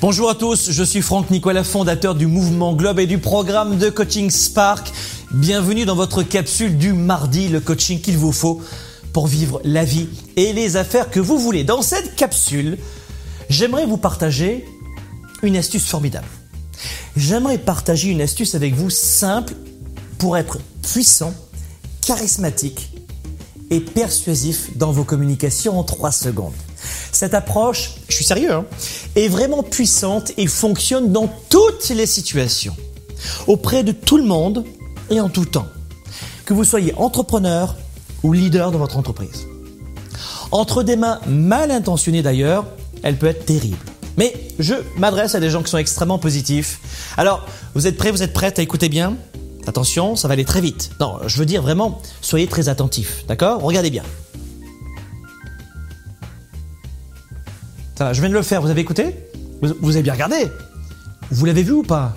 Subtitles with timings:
[0.00, 3.90] Bonjour à tous, je suis Franck Nicolas, fondateur du mouvement Globe et du programme de
[3.90, 4.90] coaching Spark.
[5.30, 8.62] Bienvenue dans votre capsule du mardi, le coaching qu'il vous faut
[9.12, 11.64] pour vivre la vie et les affaires que vous voulez.
[11.64, 12.78] Dans cette capsule,
[13.50, 14.64] j'aimerais vous partager
[15.42, 16.28] une astuce formidable.
[17.14, 19.52] J'aimerais partager une astuce avec vous simple
[20.16, 21.34] pour être puissant,
[22.00, 22.90] charismatique
[23.68, 26.54] et persuasif dans vos communications en 3 secondes.
[27.12, 28.64] Cette approche, je suis sérieux, hein,
[29.16, 32.76] est vraiment puissante et fonctionne dans toutes les situations,
[33.46, 34.64] auprès de tout le monde
[35.10, 35.66] et en tout temps.
[36.44, 37.76] Que vous soyez entrepreneur
[38.22, 39.46] ou leader de votre entreprise.
[40.52, 42.66] Entre des mains mal intentionnées d'ailleurs,
[43.02, 43.78] elle peut être terrible.
[44.16, 46.80] Mais je m'adresse à des gens qui sont extrêmement positifs.
[47.16, 49.16] Alors, vous êtes prêts, vous êtes prêtes à écouter bien?
[49.66, 50.90] Attention, ça va aller très vite.
[51.00, 53.62] Non, je veux dire vraiment, soyez très attentifs, d'accord?
[53.62, 54.02] Regardez bien.
[58.00, 59.14] Je viens de le faire, vous avez écouté
[59.60, 60.48] vous, avez bien regardé
[61.30, 62.14] Vous l'avez vu ou pas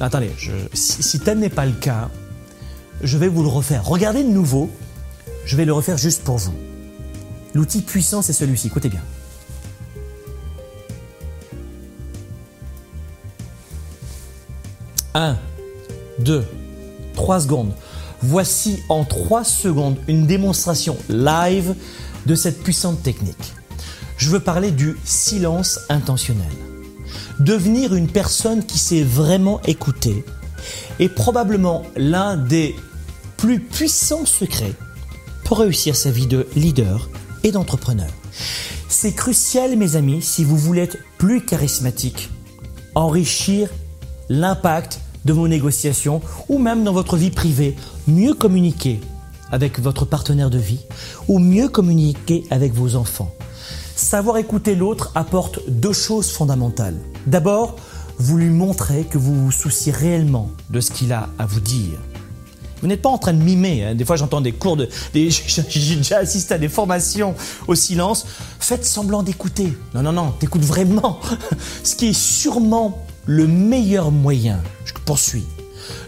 [0.00, 0.30] Attendez,
[0.72, 2.08] si, si tel n'est pas le cas,
[3.02, 3.84] je vais vous le refaire.
[3.84, 4.70] Regardez de nouveau,
[5.44, 6.54] je vais le refaire juste pour vous.
[7.52, 9.00] L'outil puissant, c'est celui-ci, écoutez bien.
[15.14, 15.36] Un,
[16.20, 16.44] deux,
[17.14, 17.72] trois secondes.
[18.22, 21.74] Voici en trois secondes une démonstration live
[22.26, 23.54] de cette puissante technique
[24.18, 26.50] je veux parler du silence intentionnel.
[27.38, 30.24] Devenir une personne qui sait vraiment écouter
[30.98, 32.74] est probablement l'un des
[33.36, 34.74] plus puissants secrets
[35.44, 37.08] pour réussir sa vie de leader
[37.44, 38.10] et d'entrepreneur.
[38.88, 42.30] C'est crucial, mes amis, si vous voulez être plus charismatique,
[42.96, 43.70] enrichir
[44.28, 47.76] l'impact de vos négociations ou même dans votre vie privée,
[48.08, 49.00] mieux communiquer
[49.52, 50.80] avec votre partenaire de vie
[51.28, 53.32] ou mieux communiquer avec vos enfants.
[53.98, 56.94] Savoir écouter l'autre apporte deux choses fondamentales.
[57.26, 57.74] D'abord,
[58.18, 61.98] vous lui montrez que vous vous souciez réellement de ce qu'il a à vous dire.
[62.80, 63.82] Vous n'êtes pas en train de mimer.
[63.82, 63.94] Hein.
[63.96, 64.88] Des fois, j'entends des cours de.
[65.14, 67.34] J'ai déjà assisté à des formations
[67.66, 68.24] au silence.
[68.60, 69.76] Faites semblant d'écouter.
[69.94, 71.18] Non, non, non, t'écoutes vraiment.
[71.82, 75.46] Ce qui est sûrement le meilleur moyen, je poursuis,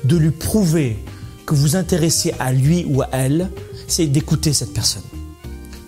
[0.04, 0.96] de lui prouver
[1.44, 3.50] que vous intéressez à lui ou à elle,
[3.88, 5.02] c'est d'écouter cette personne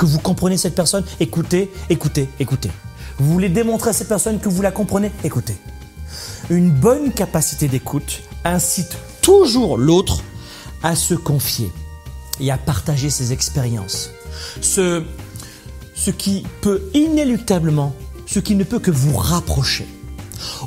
[0.07, 2.71] vous comprenez cette personne, écoutez, écoutez, écoutez.
[3.19, 5.57] Vous voulez démontrer à cette personne que vous la comprenez, écoutez.
[6.51, 10.23] Une bonne capacité d'écoute incite toujours l'autre
[10.83, 11.71] à se confier
[12.41, 14.11] et à partager ses expériences.
[14.61, 15.05] Ce,
[16.19, 17.95] qui peut inéluctablement,
[18.27, 19.87] ce qui ne peut que vous rapprocher.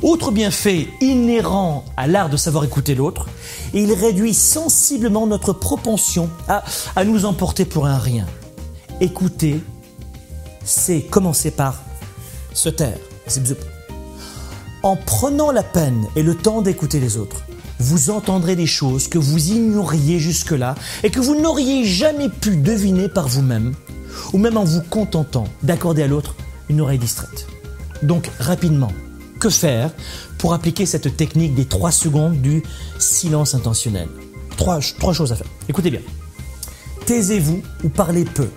[0.01, 3.27] Autre bienfait inhérent à l'art de savoir écouter l'autre,
[3.73, 8.25] il réduit sensiblement notre propension à nous emporter pour un rien
[9.01, 9.61] écouter,
[10.63, 11.81] c'est commencer par
[12.53, 12.97] se taire.
[14.83, 17.43] En prenant la peine et le temps d'écouter les autres,
[17.79, 23.09] vous entendrez des choses que vous ignoriez jusque-là et que vous n'auriez jamais pu deviner
[23.09, 23.73] par vous-même,
[24.31, 26.35] ou même en vous contentant d'accorder à l'autre
[26.69, 27.47] une oreille distraite.
[28.01, 28.91] Donc rapidement,
[29.39, 29.91] que faire
[30.37, 32.63] pour appliquer cette technique des trois secondes du
[32.97, 34.07] silence intentionnel?
[34.55, 35.47] Trois choses à faire.
[35.67, 36.01] Écoutez bien.
[37.05, 38.47] Taisez-vous ou parlez peu.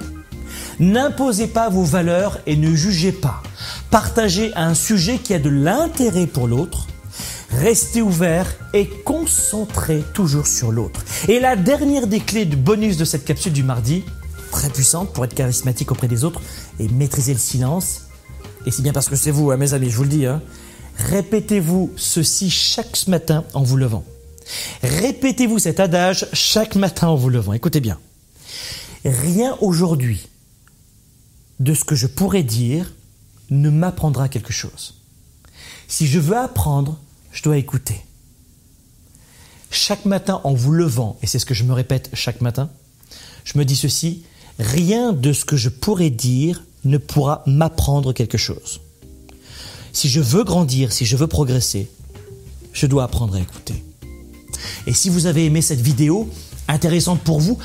[0.80, 3.42] N'imposez pas vos valeurs et ne jugez pas.
[3.90, 6.86] Partagez un sujet qui a de l'intérêt pour l'autre.
[7.50, 11.00] Restez ouvert et concentrez toujours sur l'autre.
[11.26, 14.04] Et la dernière des clés de bonus de cette capsule du mardi,
[14.52, 16.40] très puissante pour être charismatique auprès des autres
[16.78, 18.02] et maîtriser le silence.
[18.66, 20.26] Et c'est bien parce que c'est vous, hein, mes amis, je vous le dis.
[20.26, 20.42] Hein.
[20.96, 24.04] Répétez-vous ceci chaque matin en vous levant.
[24.82, 27.52] Répétez-vous cet adage chaque matin en vous levant.
[27.52, 27.98] Écoutez bien.
[29.04, 30.28] Rien aujourd'hui
[31.60, 32.92] de ce que je pourrais dire
[33.50, 34.94] ne m'apprendra quelque chose.
[35.88, 36.98] Si je veux apprendre,
[37.32, 38.04] je dois écouter.
[39.70, 42.70] Chaque matin en vous levant, et c'est ce que je me répète chaque matin,
[43.44, 44.24] je me dis ceci,
[44.58, 48.80] rien de ce que je pourrais dire ne pourra m'apprendre quelque chose.
[49.92, 51.90] Si je veux grandir, si je veux progresser,
[52.72, 53.82] je dois apprendre à écouter.
[54.86, 56.30] Et si vous avez aimé cette vidéo,
[56.68, 57.58] intéressante pour vous,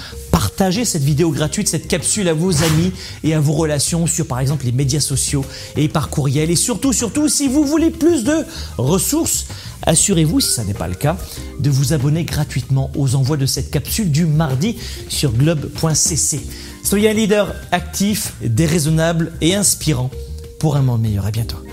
[0.43, 2.91] partagez cette vidéo gratuite, cette capsule à vos amis
[3.23, 5.45] et à vos relations sur par exemple les médias sociaux
[5.77, 6.51] et par courriel.
[6.51, 8.43] Et surtout, surtout, si vous voulez plus de
[8.77, 9.45] ressources,
[9.83, 11.15] assurez-vous, si ça n'est pas le cas,
[11.61, 14.75] de vous abonner gratuitement aux envois de cette capsule du mardi
[15.07, 16.41] sur globe.cc.
[16.83, 20.11] Soyez un leader actif, déraisonnable et inspirant
[20.59, 21.25] pour un monde meilleur.
[21.25, 21.63] À bientôt.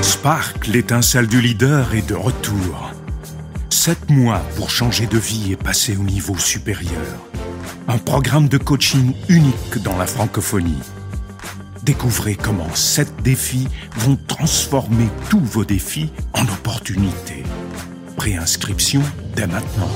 [0.00, 2.97] Spark, l'étincelle du leader, est de retour.
[3.88, 7.16] Sept mois pour changer de vie et passer au niveau supérieur.
[7.88, 10.76] Un programme de coaching unique dans la francophonie
[11.84, 17.44] Découvrez comment 7 défis vont transformer tous vos défis en opportunités.
[18.18, 19.00] Préinscription
[19.34, 19.88] dès maintenant.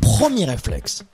[0.00, 1.04] Premier réflexe,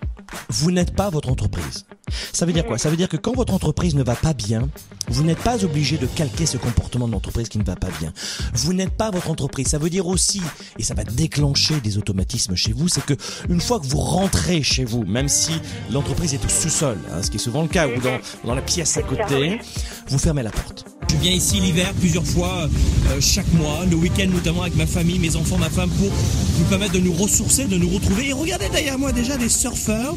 [0.48, 1.86] vous n'êtes pas votre entreprise.
[2.32, 2.78] Ça veut dire quoi?
[2.78, 4.68] Ça veut dire que quand votre entreprise ne va pas bien,
[5.08, 8.12] vous n'êtes pas obligé de calquer ce comportement de l'entreprise qui ne va pas bien.
[8.54, 9.68] Vous n'êtes pas votre entreprise.
[9.68, 10.40] Ça veut dire aussi,
[10.78, 13.14] et ça va déclencher des automatismes chez vous, c'est que
[13.48, 15.52] une fois que vous rentrez chez vous, même si
[15.90, 18.62] l'entreprise est au sous-sol, hein, ce qui est souvent le cas, ou dans, dans la
[18.62, 19.60] pièce à côté,
[20.08, 20.84] vous fermez la porte.
[21.10, 22.68] Je viens ici l'hiver plusieurs fois,
[23.10, 26.10] euh, chaque mois, le week-end notamment avec ma famille, mes enfants, ma femme, pour
[26.58, 28.28] nous permettre de nous ressourcer, de nous retrouver.
[28.28, 30.16] Et regardez derrière moi déjà des surfeurs.